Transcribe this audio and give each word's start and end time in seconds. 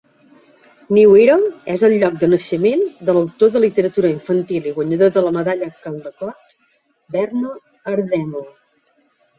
New 0.97 1.11
Era 1.25 1.35
és 1.73 1.83
el 1.87 1.93
lloc 2.03 2.17
de 2.23 2.29
naixement 2.31 2.81
de 3.09 3.15
l'autor 3.19 3.53
de 3.57 3.63
literatura 3.67 4.13
infantil 4.15 4.71
i 4.71 4.75
guanyador 4.79 5.15
de 5.19 5.27
la 5.29 5.35
medalla 5.39 5.73
Caldecott, 5.87 6.59
Verna 7.19 7.55
Aardema. 7.95 8.45